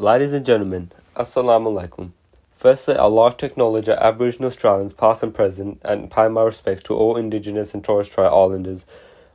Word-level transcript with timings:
Ladies 0.00 0.32
and 0.32 0.46
gentlemen, 0.46 0.90
Assalamu 1.14 1.78
alaikum. 1.78 2.12
Firstly, 2.56 2.96
I'd 2.96 3.04
like 3.04 3.36
to 3.36 3.44
acknowledge 3.44 3.86
our 3.86 4.02
Aboriginal 4.02 4.48
Australians, 4.48 4.94
past 4.94 5.22
and 5.22 5.34
present, 5.34 5.78
and 5.84 6.10
pay 6.10 6.26
my 6.28 6.40
respects 6.40 6.84
to 6.84 6.94
all 6.94 7.18
Indigenous 7.18 7.74
and 7.74 7.84
Torres 7.84 8.06
Strait 8.06 8.24
Islanders. 8.24 8.86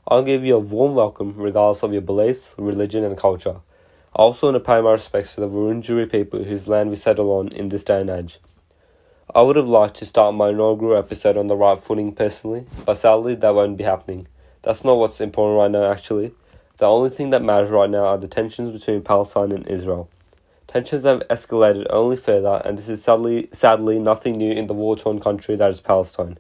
I'll 0.08 0.24
give 0.24 0.44
you 0.44 0.56
a 0.56 0.60
warm 0.60 0.96
welcome 0.96 1.36
regardless 1.38 1.84
of 1.84 1.94
your 1.94 2.02
beliefs, 2.02 2.56
religion, 2.58 3.04
and 3.04 3.16
culture. 3.16 3.58
I 4.16 4.24
also 4.24 4.48
want 4.48 4.56
to 4.56 4.60
pay 4.60 4.82
my 4.82 4.94
respects 4.94 5.36
to 5.36 5.42
the 5.42 5.48
Wurundjeri 5.48 6.12
people 6.12 6.44
whose 6.44 6.68
land 6.68 6.90
we 6.90 6.96
settle 6.96 7.30
on 7.34 7.50
in 7.50 7.70
this 7.70 7.84
day 7.84 8.02
and 8.02 8.10
age. 8.10 8.40
I 9.36 9.44
would 9.44 9.58
have 9.58 9.68
liked 9.68 9.98
to 9.98 10.06
start 10.08 10.34
my 10.34 10.50
inaugural 10.50 10.98
episode 10.98 11.38
on 11.38 11.46
the 11.46 11.56
right 11.56 11.80
footing 11.80 12.12
personally, 12.12 12.66
but 12.88 12.98
sadly 12.98 13.36
that 13.36 13.54
won't 13.54 13.78
be 13.78 13.84
happening. 13.84 14.28
That's 14.64 14.84
not 14.84 14.98
what's 14.98 15.22
important 15.22 15.60
right 15.60 15.70
now, 15.70 15.92
actually. 15.92 16.34
The 16.78 16.88
only 16.88 17.12
thing 17.12 17.30
that 17.30 17.44
matters 17.44 17.70
right 17.70 17.88
now 17.88 18.06
are 18.06 18.18
the 18.18 18.28
tensions 18.28 18.72
between 18.72 19.04
Palestine 19.04 19.52
and 19.52 19.68
Israel. 19.68 20.10
Tensions 20.76 21.06
have 21.06 21.26
escalated 21.30 21.88
only 21.90 22.18
further, 22.18 22.62
and 22.66 22.78
this 22.78 22.90
is 22.90 23.02
sadly, 23.02 23.48
sadly 23.54 23.98
nothing 23.98 24.36
new 24.36 24.52
in 24.52 24.68
the 24.68 24.74
war 24.74 24.98
torn 24.98 25.22
country 25.22 25.56
that 25.56 25.70
is 25.70 25.80
Palestine. 25.80 26.38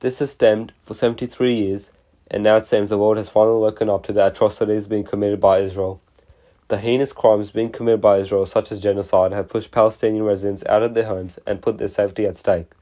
This 0.00 0.18
has 0.18 0.32
stemmed 0.32 0.72
for 0.82 0.94
73 0.94 1.54
years, 1.54 1.92
and 2.28 2.42
now 2.42 2.56
it 2.56 2.66
seems 2.66 2.90
the 2.90 2.98
world 2.98 3.18
has 3.18 3.28
finally 3.28 3.60
woken 3.60 3.88
up 3.88 4.02
to 4.02 4.12
the 4.12 4.26
atrocities 4.26 4.88
being 4.88 5.04
committed 5.04 5.40
by 5.40 5.60
Israel. 5.60 6.00
The 6.66 6.78
heinous 6.78 7.12
crimes 7.12 7.52
being 7.52 7.70
committed 7.70 8.00
by 8.00 8.18
Israel, 8.18 8.46
such 8.46 8.72
as 8.72 8.80
genocide, 8.80 9.30
have 9.30 9.48
pushed 9.48 9.70
Palestinian 9.70 10.24
residents 10.24 10.64
out 10.66 10.82
of 10.82 10.94
their 10.94 11.06
homes 11.06 11.38
and 11.46 11.62
put 11.62 11.78
their 11.78 11.86
safety 11.86 12.26
at 12.26 12.36
stake. 12.36 12.72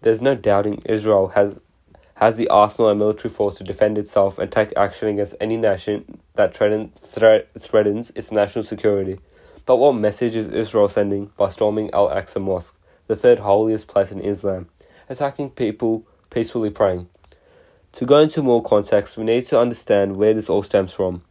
There's 0.00 0.20
no 0.20 0.34
doubting 0.34 0.82
Israel 0.86 1.28
has 1.36 1.60
has 2.16 2.36
the 2.36 2.48
arsenal 2.48 2.90
and 2.90 2.98
military 2.98 3.32
force 3.32 3.58
to 3.58 3.62
defend 3.62 3.96
itself 3.96 4.40
and 4.40 4.50
take 4.50 4.72
action 4.76 5.06
against 5.06 5.36
any 5.40 5.56
nation 5.56 6.18
that 6.34 6.52
threaten, 6.52 6.90
threat, 7.00 7.48
threatens 7.60 8.10
its 8.16 8.32
national 8.32 8.64
security. 8.64 9.20
But 9.66 9.76
what 9.76 9.94
message 9.94 10.36
is 10.36 10.46
Israel 10.46 10.88
sending 10.88 11.32
by 11.36 11.48
storming 11.48 11.90
Al 11.92 12.08
Aqsa 12.08 12.40
Mosque, 12.40 12.76
the 13.08 13.16
third 13.16 13.40
holiest 13.40 13.88
place 13.88 14.12
in 14.12 14.20
Islam, 14.20 14.68
attacking 15.08 15.50
people 15.50 16.04
peacefully 16.30 16.70
praying? 16.70 17.08
To 17.94 18.06
go 18.06 18.18
into 18.18 18.42
more 18.42 18.62
context, 18.62 19.16
we 19.16 19.24
need 19.24 19.44
to 19.46 19.58
understand 19.58 20.16
where 20.16 20.34
this 20.34 20.48
all 20.48 20.62
stems 20.62 20.92
from. 20.92 21.22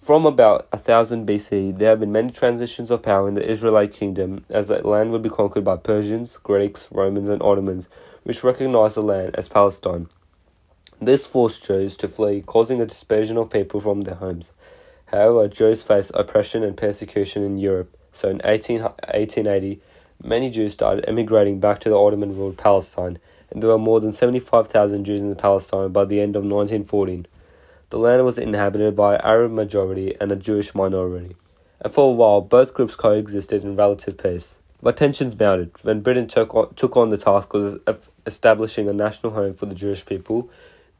From 0.00 0.26
about 0.26 0.66
1000 0.72 1.24
BC, 1.24 1.78
there 1.78 1.90
have 1.90 2.00
been 2.00 2.10
many 2.10 2.32
transitions 2.32 2.90
of 2.90 3.02
power 3.02 3.28
in 3.28 3.34
the 3.34 3.48
Israelite 3.48 3.92
kingdom 3.92 4.44
as 4.50 4.66
the 4.66 4.84
land 4.84 5.12
would 5.12 5.22
be 5.22 5.28
conquered 5.28 5.64
by 5.64 5.76
Persians, 5.76 6.36
Greeks, 6.38 6.88
Romans, 6.90 7.28
and 7.28 7.40
Ottomans, 7.42 7.86
which 8.24 8.42
recognized 8.42 8.96
the 8.96 9.02
land 9.02 9.36
as 9.36 9.48
Palestine. 9.48 10.08
This 11.00 11.26
forced 11.26 11.64
Jews 11.64 11.96
to 11.98 12.08
flee, 12.08 12.42
causing 12.42 12.80
a 12.80 12.86
dispersion 12.86 13.36
of 13.36 13.50
people 13.50 13.80
from 13.80 14.02
their 14.02 14.16
homes. 14.16 14.50
However, 15.06 15.46
Jews 15.48 15.82
faced 15.82 16.10
oppression 16.14 16.64
and 16.64 16.76
persecution 16.76 17.44
in 17.44 17.58
Europe, 17.58 17.96
so 18.12 18.28
in 18.28 18.40
18, 18.44 18.82
1880, 18.82 19.80
many 20.22 20.50
Jews 20.50 20.72
started 20.72 21.08
emigrating 21.08 21.60
back 21.60 21.78
to 21.80 21.88
the 21.88 21.96
Ottoman 21.96 22.36
ruled 22.36 22.56
Palestine, 22.56 23.18
and 23.50 23.62
there 23.62 23.70
were 23.70 23.78
more 23.78 24.00
than 24.00 24.10
75,000 24.10 25.04
Jews 25.04 25.20
in 25.20 25.34
Palestine 25.36 25.92
by 25.92 26.04
the 26.04 26.20
end 26.20 26.34
of 26.34 26.42
1914. 26.42 27.26
The 27.90 27.98
land 27.98 28.24
was 28.24 28.36
inhabited 28.36 28.96
by 28.96 29.14
an 29.14 29.20
Arab 29.22 29.52
majority 29.52 30.16
and 30.20 30.32
a 30.32 30.36
Jewish 30.36 30.74
minority, 30.74 31.36
and 31.80 31.92
for 31.92 32.10
a 32.10 32.14
while 32.14 32.40
both 32.40 32.74
groups 32.74 32.96
coexisted 32.96 33.62
in 33.62 33.76
relative 33.76 34.18
peace. 34.18 34.56
But 34.82 34.96
tensions 34.96 35.38
mounted 35.38 35.70
when 35.84 36.00
Britain 36.00 36.26
took 36.26 36.52
on, 36.52 36.74
took 36.74 36.96
on 36.96 37.10
the 37.10 37.16
task 37.16 37.54
of 37.54 38.10
establishing 38.26 38.88
a 38.88 38.92
national 38.92 39.32
home 39.32 39.54
for 39.54 39.66
the 39.66 39.74
Jewish 39.74 40.04
people, 40.04 40.50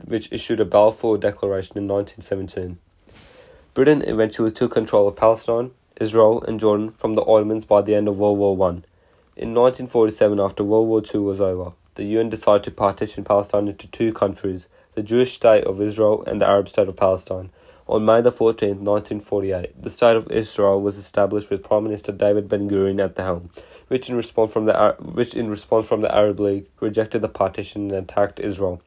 which 0.04 0.28
issued 0.30 0.60
a 0.60 0.64
Balfour 0.64 1.18
Declaration 1.18 1.76
in 1.76 1.88
1917. 1.88 2.78
Britain 3.76 4.00
eventually 4.06 4.50
took 4.50 4.72
control 4.72 5.06
of 5.06 5.16
Palestine, 5.16 5.70
Israel, 6.00 6.42
and 6.44 6.58
Jordan 6.58 6.92
from 6.92 7.12
the 7.12 7.20
Ottomans 7.20 7.66
by 7.66 7.82
the 7.82 7.94
end 7.94 8.08
of 8.08 8.18
World 8.18 8.38
War 8.38 8.56
One. 8.56 8.86
In 9.36 9.52
1947, 9.52 10.40
after 10.40 10.64
World 10.64 10.88
War 10.88 11.02
II 11.14 11.20
was 11.20 11.42
over, 11.42 11.72
the 11.96 12.04
UN 12.04 12.30
decided 12.30 12.64
to 12.64 12.70
partition 12.70 13.22
Palestine 13.22 13.68
into 13.68 13.86
two 13.88 14.14
countries, 14.14 14.66
the 14.94 15.02
Jewish 15.02 15.34
state 15.34 15.64
of 15.64 15.82
Israel 15.82 16.24
and 16.26 16.40
the 16.40 16.46
Arab 16.46 16.70
state 16.70 16.88
of 16.88 16.96
Palestine. 16.96 17.50
On 17.86 18.02
May 18.02 18.22
the 18.22 18.32
14th, 18.32 18.80
1948, 18.80 19.82
the 19.82 19.90
State 19.90 20.16
of 20.16 20.32
Israel 20.32 20.80
was 20.80 20.96
established 20.96 21.50
with 21.50 21.62
Prime 21.62 21.84
Minister 21.84 22.12
David 22.12 22.48
Ben-Gurion 22.48 23.04
at 23.04 23.16
the 23.16 23.24
helm, 23.24 23.50
which 23.88 24.08
in 24.08 24.16
response 24.16 24.54
from 24.54 24.64
the 24.64 24.96
which 25.00 25.34
in 25.34 25.50
response 25.50 25.86
from 25.86 26.00
the 26.00 26.14
Arab 26.16 26.40
League 26.40 26.66
rejected 26.80 27.20
the 27.20 27.28
partition 27.28 27.90
and 27.90 28.10
attacked 28.10 28.40
Israel. 28.40 28.80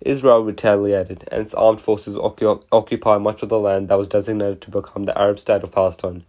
Israel 0.00 0.44
retaliated, 0.44 1.28
and 1.32 1.42
its 1.42 1.54
armed 1.54 1.80
forces 1.80 2.16
occupied 2.16 2.64
occupy 2.70 3.18
much 3.18 3.42
of 3.42 3.48
the 3.48 3.58
land 3.58 3.88
that 3.88 3.98
was 3.98 4.06
designated 4.06 4.60
to 4.60 4.70
become 4.70 5.04
the 5.04 5.18
Arab 5.18 5.40
state 5.40 5.62
of 5.62 5.72
Palestine. 5.72 6.24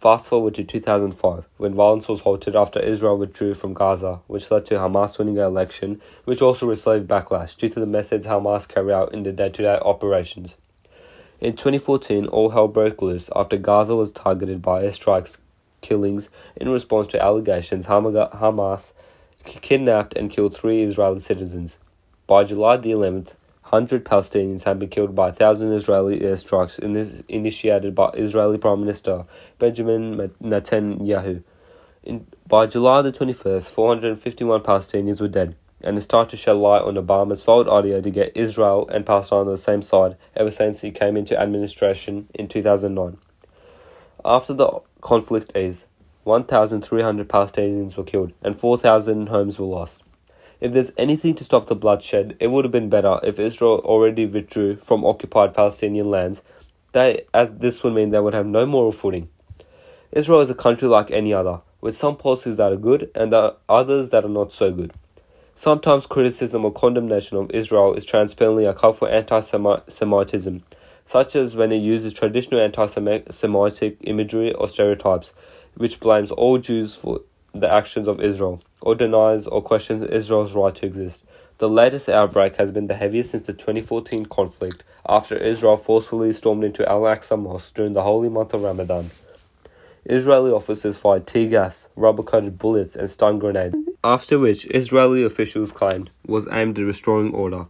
Fast 0.00 0.28
forward 0.28 0.54
to 0.54 0.62
2005, 0.62 1.44
when 1.56 1.74
violence 1.74 2.06
was 2.06 2.20
halted 2.20 2.54
after 2.54 2.78
Israel 2.78 3.18
withdrew 3.18 3.54
from 3.54 3.74
Gaza, 3.74 4.20
which 4.28 4.48
led 4.48 4.64
to 4.66 4.74
Hamas 4.76 5.18
winning 5.18 5.38
an 5.38 5.44
election, 5.44 6.00
which 6.24 6.40
also 6.40 6.66
received 6.66 7.08
backlash 7.08 7.56
due 7.56 7.68
to 7.68 7.80
the 7.80 7.86
methods 7.86 8.24
Hamas 8.24 8.68
carry 8.68 8.92
out 8.92 9.12
in 9.12 9.24
their 9.24 9.32
day 9.32 9.48
to 9.48 9.62
day 9.62 9.78
operations. 9.82 10.56
In 11.40 11.54
2014, 11.54 12.28
all 12.28 12.50
hell 12.50 12.68
broke 12.68 13.02
loose 13.02 13.28
after 13.34 13.56
Gaza 13.56 13.96
was 13.96 14.12
targeted 14.12 14.62
by 14.62 14.84
airstrikes, 14.84 15.38
killings 15.80 16.28
in 16.56 16.68
response 16.68 17.08
to 17.08 17.22
allegations 17.22 17.86
Hamas 17.86 18.92
kidnapped 19.44 20.16
and 20.16 20.30
killed 20.30 20.56
three 20.56 20.82
Israeli 20.82 21.18
citizens. 21.18 21.76
By 22.28 22.44
July 22.44 22.76
the 22.76 22.90
11th, 22.90 23.32
100 23.70 24.04
Palestinians 24.04 24.64
had 24.64 24.78
been 24.78 24.90
killed 24.90 25.14
by 25.14 25.28
1,000 25.28 25.72
Israeli 25.72 26.20
airstrikes 26.20 26.78
in 26.78 26.92
this, 26.92 27.22
initiated 27.26 27.94
by 27.94 28.10
Israeli 28.10 28.58
Prime 28.58 28.80
Minister 28.80 29.24
Benjamin 29.58 30.30
Netanyahu. 30.42 31.42
In, 32.02 32.26
by 32.46 32.66
July 32.66 33.00
the 33.00 33.12
21st, 33.12 33.62
451 33.62 34.60
Palestinians 34.60 35.22
were 35.22 35.28
dead 35.28 35.56
and 35.80 35.96
it 35.96 36.02
started 36.02 36.28
to 36.28 36.36
shed 36.36 36.56
light 36.56 36.82
on 36.82 36.96
Obama's 36.96 37.42
failed 37.42 37.66
idea 37.66 38.02
to 38.02 38.10
get 38.10 38.36
Israel 38.36 38.86
and 38.92 39.06
Palestine 39.06 39.38
on 39.38 39.46
the 39.46 39.56
same 39.56 39.80
side 39.80 40.18
ever 40.36 40.50
since 40.50 40.82
he 40.82 40.90
came 40.90 41.16
into 41.16 41.40
administration 41.40 42.28
in 42.34 42.46
2009. 42.46 43.16
After 44.22 44.52
the 44.52 44.80
conflict 45.00 45.56
eased, 45.56 45.86
1,300 46.24 47.26
Palestinians 47.26 47.96
were 47.96 48.04
killed 48.04 48.34
and 48.42 48.60
4,000 48.60 49.28
homes 49.28 49.58
were 49.58 49.64
lost. 49.64 50.02
If 50.60 50.72
there's 50.72 50.90
anything 50.96 51.34
to 51.36 51.44
stop 51.44 51.66
the 51.66 51.76
bloodshed, 51.76 52.36
it 52.40 52.48
would 52.48 52.64
have 52.64 52.72
been 52.72 52.88
better 52.88 53.20
if 53.22 53.38
Israel 53.38 53.80
already 53.84 54.26
withdrew 54.26 54.76
from 54.76 55.04
occupied 55.04 55.54
Palestinian 55.54 56.10
lands, 56.10 56.42
they, 56.92 57.26
as 57.32 57.52
this 57.52 57.84
would 57.84 57.94
mean 57.94 58.10
they 58.10 58.18
would 58.18 58.34
have 58.34 58.46
no 58.46 58.66
moral 58.66 58.90
footing. 58.90 59.28
Israel 60.10 60.40
is 60.40 60.50
a 60.50 60.56
country 60.56 60.88
like 60.88 61.12
any 61.12 61.32
other, 61.32 61.60
with 61.80 61.96
some 61.96 62.16
policies 62.16 62.56
that 62.56 62.72
are 62.72 62.76
good 62.76 63.08
and 63.14 63.32
others 63.68 64.10
that 64.10 64.24
are 64.24 64.28
not 64.28 64.50
so 64.50 64.72
good. 64.72 64.92
Sometimes 65.54 66.06
criticism 66.06 66.64
or 66.64 66.72
condemnation 66.72 67.36
of 67.36 67.50
Israel 67.50 67.94
is 67.94 68.04
transparently 68.04 68.64
a 68.64 68.74
call 68.74 68.92
for 68.92 69.08
anti 69.08 69.40
Semitism, 69.40 70.62
such 71.04 71.36
as 71.36 71.54
when 71.54 71.70
it 71.70 71.78
uses 71.78 72.12
traditional 72.12 72.60
anti 72.60 72.86
Semitic 72.86 73.96
imagery 74.00 74.52
or 74.54 74.68
stereotypes, 74.68 75.32
which 75.76 76.00
blames 76.00 76.32
all 76.32 76.58
Jews 76.58 76.96
for 76.96 77.20
the 77.52 77.72
actions 77.72 78.08
of 78.08 78.20
Israel, 78.20 78.60
or 78.80 78.94
denies 78.94 79.46
or 79.46 79.62
questions 79.62 80.04
Israel's 80.04 80.54
right 80.54 80.74
to 80.76 80.86
exist. 80.86 81.24
The 81.58 81.68
latest 81.68 82.08
outbreak 82.08 82.56
has 82.56 82.70
been 82.70 82.86
the 82.86 82.96
heaviest 82.96 83.30
since 83.30 83.46
the 83.46 83.52
2014 83.52 84.26
conflict, 84.26 84.84
after 85.08 85.36
Israel 85.36 85.76
forcefully 85.76 86.32
stormed 86.32 86.64
into 86.64 86.88
Al 86.88 87.02
Aqsa 87.02 87.40
Mosque 87.40 87.74
during 87.74 87.94
the 87.94 88.02
holy 88.02 88.28
month 88.28 88.54
of 88.54 88.62
Ramadan. 88.62 89.10
Israeli 90.04 90.50
officers 90.50 90.96
fired 90.96 91.26
tear 91.26 91.48
gas, 91.48 91.88
rubber 91.96 92.22
coated 92.22 92.58
bullets, 92.58 92.94
and 92.94 93.10
stun 93.10 93.38
grenades 93.38 93.74
after 94.04 94.38
which 94.38 94.64
Israeli 94.66 95.24
officials 95.24 95.72
claimed 95.72 96.10
was 96.26 96.46
aimed 96.52 96.78
at 96.78 96.84
restoring 96.84 97.34
order, 97.34 97.66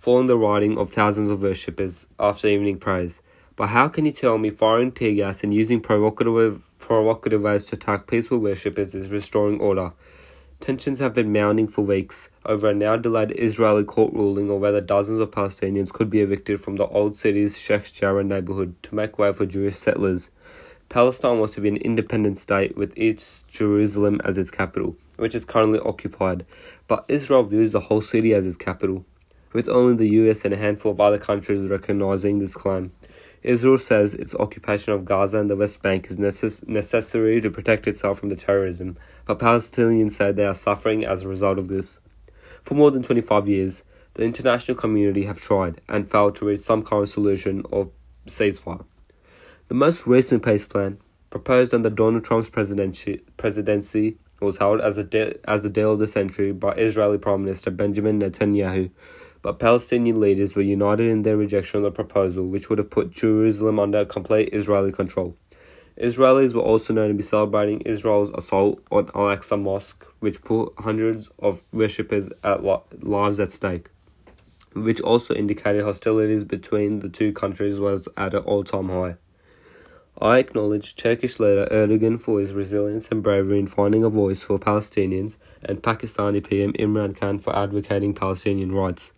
following 0.00 0.26
the 0.26 0.36
rioting 0.36 0.76
of 0.76 0.92
thousands 0.92 1.30
of 1.30 1.40
worshippers 1.40 2.06
after 2.18 2.48
evening 2.48 2.78
prayers. 2.78 3.22
But 3.54 3.68
how 3.68 3.88
can 3.88 4.04
you 4.04 4.12
tell 4.12 4.38
me 4.38 4.50
firing 4.50 4.92
tear 4.92 5.14
gas 5.14 5.42
and 5.42 5.54
using 5.54 5.80
provocative, 5.80 6.62
provocative 6.78 7.42
ways 7.42 7.64
to 7.66 7.76
attack 7.76 8.06
peaceful 8.06 8.38
worshippers 8.38 8.94
is 8.94 9.10
restoring 9.10 9.60
order? 9.60 9.92
Tensions 10.60 10.98
have 10.98 11.14
been 11.14 11.32
mounting 11.32 11.68
for 11.68 11.82
weeks 11.82 12.30
over 12.44 12.68
a 12.68 12.74
now 12.74 12.96
delayed 12.96 13.32
Israeli 13.32 13.84
court 13.84 14.12
ruling 14.12 14.50
on 14.50 14.60
whether 14.60 14.80
dozens 14.80 15.20
of 15.20 15.30
Palestinians 15.30 15.92
could 15.92 16.10
be 16.10 16.20
evicted 16.20 16.60
from 16.60 16.76
the 16.76 16.86
old 16.86 17.16
city's 17.16 17.58
Sheikh 17.58 17.92
Jarrah 17.92 18.24
neighborhood 18.24 18.74
to 18.82 18.94
make 18.94 19.18
way 19.18 19.32
for 19.32 19.46
Jewish 19.46 19.76
settlers. 19.76 20.30
Palestine 20.88 21.38
was 21.38 21.52
to 21.52 21.60
be 21.60 21.68
an 21.68 21.76
independent 21.76 22.38
state 22.38 22.76
with 22.76 22.96
East 22.98 23.48
Jerusalem 23.48 24.20
as 24.24 24.36
its 24.38 24.50
capital 24.50 24.96
which 25.18 25.34
is 25.34 25.44
currently 25.44 25.80
occupied, 25.80 26.46
but 26.86 27.04
Israel 27.08 27.42
views 27.42 27.72
the 27.72 27.80
whole 27.80 28.00
city 28.00 28.32
as 28.32 28.46
its 28.46 28.56
capital, 28.56 29.04
with 29.52 29.68
only 29.68 29.94
the 29.94 30.08
US 30.20 30.44
and 30.44 30.54
a 30.54 30.56
handful 30.56 30.92
of 30.92 31.00
other 31.00 31.18
countries 31.18 31.68
recognizing 31.68 32.38
this 32.38 32.54
claim. 32.54 32.92
Israel 33.42 33.78
says 33.78 34.14
its 34.14 34.34
occupation 34.34 34.92
of 34.92 35.04
Gaza 35.04 35.38
and 35.38 35.48
the 35.48 35.56
West 35.56 35.82
Bank 35.82 36.10
is 36.10 36.16
necess- 36.16 36.66
necessary 36.66 37.40
to 37.40 37.50
protect 37.50 37.86
itself 37.86 38.18
from 38.18 38.28
the 38.28 38.36
terrorism, 38.36 38.96
but 39.26 39.38
Palestinians 39.38 40.12
say 40.12 40.32
they 40.32 40.44
are 40.44 40.54
suffering 40.54 41.04
as 41.04 41.22
a 41.22 41.28
result 41.28 41.58
of 41.58 41.68
this. 41.68 41.98
For 42.62 42.74
more 42.74 42.90
than 42.90 43.02
25 43.02 43.48
years, 43.48 43.82
the 44.14 44.24
international 44.24 44.76
community 44.76 45.24
have 45.24 45.40
tried 45.40 45.80
and 45.88 46.10
failed 46.10 46.36
to 46.36 46.46
reach 46.46 46.60
some 46.60 46.82
kind 46.82 47.02
of 47.04 47.08
solution 47.08 47.62
or 47.70 47.90
ceasefire. 48.26 48.84
The 49.68 49.74
most 49.74 50.06
recent 50.06 50.44
peace 50.44 50.66
plan 50.66 50.98
proposed 51.30 51.72
under 51.74 51.90
Donald 51.90 52.24
Trump's 52.24 52.48
presidency, 52.48 53.22
presidency 53.36 54.18
was 54.40 54.58
held 54.58 54.80
as 54.80 54.96
a 54.96 55.04
de- 55.04 55.38
as 55.48 55.62
the 55.62 55.70
deal 55.70 55.92
of 55.92 55.98
the 55.98 56.06
century 56.06 56.52
by 56.52 56.72
Israeli 56.74 57.18
Prime 57.18 57.44
Minister 57.44 57.70
Benjamin 57.70 58.20
Netanyahu, 58.20 58.90
but 59.42 59.58
Palestinian 59.58 60.20
leaders 60.20 60.54
were 60.54 60.62
united 60.62 61.06
in 61.08 61.22
their 61.22 61.36
rejection 61.36 61.78
of 61.78 61.84
the 61.84 61.90
proposal, 61.90 62.46
which 62.46 62.68
would 62.68 62.78
have 62.78 62.90
put 62.90 63.10
Jerusalem 63.10 63.78
under 63.78 64.04
complete 64.04 64.50
Israeli 64.52 64.92
control. 64.92 65.36
Israelis 66.00 66.54
were 66.54 66.60
also 66.60 66.92
known 66.92 67.08
to 67.08 67.14
be 67.14 67.22
celebrating 67.22 67.80
Israel's 67.80 68.30
assault 68.30 68.80
on 68.90 69.10
Al 69.14 69.36
Aqsa 69.36 69.60
Mosque, 69.60 70.06
which 70.20 70.42
put 70.42 70.72
hundreds 70.78 71.28
of 71.40 71.64
worshippers' 71.72 72.30
at 72.44 72.64
li- 72.64 72.78
lives 73.00 73.40
at 73.40 73.50
stake, 73.50 73.88
which 74.74 75.00
also 75.00 75.34
indicated 75.34 75.82
hostilities 75.82 76.44
between 76.44 77.00
the 77.00 77.08
two 77.08 77.32
countries 77.32 77.80
was 77.80 78.08
at 78.16 78.34
an 78.34 78.44
all-time 78.44 78.88
high. 78.88 79.16
I 80.20 80.38
acknowledge 80.38 80.96
Turkish 80.96 81.38
leader 81.38 81.68
Erdogan 81.70 82.20
for 82.20 82.40
his 82.40 82.52
resilience 82.52 83.08
and 83.10 83.22
bravery 83.22 83.60
in 83.60 83.68
finding 83.68 84.02
a 84.02 84.08
voice 84.08 84.42
for 84.42 84.58
Palestinians 84.58 85.36
and 85.62 85.80
Pakistani 85.80 86.42
PM 86.42 86.72
Imran 86.72 87.16
Khan 87.16 87.38
for 87.38 87.54
advocating 87.56 88.14
Palestinian 88.14 88.72
rights. 88.72 89.12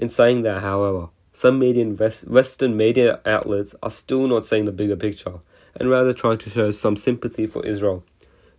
In 0.00 0.08
saying 0.08 0.44
that, 0.44 0.62
however, 0.62 1.10
some 1.34 1.58
media 1.58 1.84
Western 2.26 2.74
media 2.74 3.20
outlets 3.26 3.74
are 3.82 3.90
still 3.90 4.26
not 4.26 4.46
seeing 4.46 4.64
the 4.64 4.72
bigger 4.72 4.96
picture 4.96 5.40
and 5.74 5.90
rather 5.90 6.14
trying 6.14 6.38
to 6.38 6.48
show 6.48 6.72
some 6.72 6.96
sympathy 6.96 7.46
for 7.46 7.62
Israel. 7.66 8.02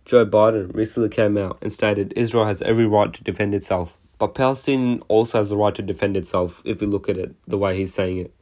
Joe 0.04 0.24
Biden 0.24 0.72
recently 0.72 1.08
came 1.08 1.36
out 1.36 1.58
and 1.60 1.72
stated 1.72 2.12
Israel 2.14 2.46
has 2.46 2.62
every 2.62 2.86
right 2.86 3.12
to 3.12 3.24
defend 3.24 3.56
itself, 3.56 3.98
but 4.20 4.36
Palestine 4.36 5.00
also 5.08 5.38
has 5.38 5.48
the 5.48 5.56
right 5.56 5.74
to 5.74 5.82
defend 5.82 6.16
itself 6.16 6.62
if 6.64 6.80
you 6.80 6.86
look 6.86 7.08
at 7.08 7.18
it 7.18 7.34
the 7.48 7.58
way 7.58 7.76
he's 7.76 7.92
saying 7.92 8.18
it. 8.18 8.32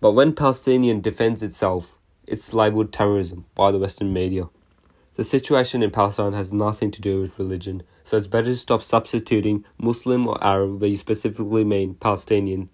But 0.00 0.10
when 0.10 0.32
Palestinian 0.32 1.00
defends 1.00 1.40
itself, 1.40 1.96
it's 2.26 2.52
labelled 2.52 2.92
terrorism 2.92 3.44
by 3.54 3.70
the 3.70 3.78
Western 3.78 4.12
media. 4.12 4.48
The 5.18 5.24
situation 5.24 5.82
in 5.82 5.90
Palestine 5.90 6.32
has 6.34 6.52
nothing 6.52 6.92
to 6.92 7.00
do 7.00 7.20
with 7.20 7.40
religion, 7.40 7.82
so 8.04 8.16
it's 8.16 8.28
better 8.28 8.50
to 8.50 8.56
stop 8.56 8.84
substituting 8.84 9.64
Muslim 9.76 10.28
or 10.28 10.38
Arab 10.40 10.80
where 10.80 10.90
you 10.90 10.96
specifically 10.96 11.64
mean 11.64 11.94
Palestinian 11.94 12.68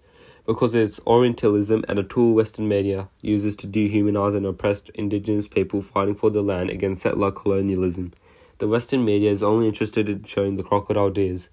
because 0.45 0.75
it's 0.75 0.99
Orientalism 1.07 1.83
and 1.89 1.97
a 1.97 2.03
tool 2.03 2.35
Western 2.35 2.67
media 2.67 3.09
uses 3.19 3.55
to 3.55 3.67
dehumanize 3.67 4.35
and 4.35 4.45
oppress 4.45 4.83
indigenous 4.93 5.47
people 5.47 5.81
fighting 5.81 6.13
for 6.13 6.29
their 6.29 6.43
land 6.43 6.69
against 6.69 7.01
settler 7.01 7.31
colonialism. 7.31 8.13
The 8.59 8.67
Western 8.67 9.03
media 9.03 9.31
is 9.31 9.41
only 9.41 9.67
interested 9.67 10.07
in 10.07 10.23
showing 10.25 10.55
the 10.55 10.61
crocodile 10.61 11.09
tears. 11.09 11.49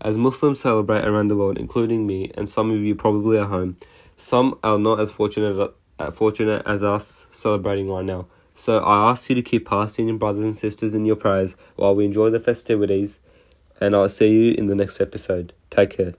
As 0.00 0.16
Muslims 0.16 0.60
celebrate 0.60 1.04
around 1.04 1.28
the 1.28 1.36
world, 1.36 1.58
including 1.58 2.06
me 2.06 2.32
and 2.34 2.48
some 2.48 2.70
of 2.70 2.82
you 2.82 2.94
probably 2.94 3.36
at 3.36 3.48
home, 3.48 3.76
some 4.16 4.58
are 4.64 4.78
not 4.78 5.00
as 5.00 5.10
fortunate, 5.10 5.74
uh, 5.98 6.10
fortunate 6.10 6.62
as 6.64 6.82
us 6.82 7.26
celebrating 7.30 7.90
right 7.90 8.06
now. 8.06 8.26
So 8.60 8.80
I 8.80 9.10
ask 9.10 9.30
you 9.30 9.34
to 9.36 9.40
keep 9.40 9.66
Palestinian 9.66 10.18
brothers 10.18 10.44
and 10.44 10.54
sisters 10.54 10.94
in 10.94 11.06
your 11.06 11.16
prayers 11.16 11.56
while 11.76 11.94
we 11.94 12.04
enjoy 12.04 12.28
the 12.28 12.38
festivities, 12.38 13.18
and 13.80 13.96
I'll 13.96 14.10
see 14.10 14.28
you 14.28 14.52
in 14.52 14.66
the 14.66 14.74
next 14.74 15.00
episode. 15.00 15.54
Take 15.70 15.96
care. 15.96 16.12